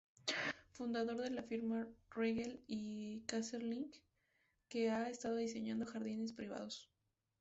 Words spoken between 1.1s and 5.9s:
de la firma "Regel y Kesselring" que ha estado diseñando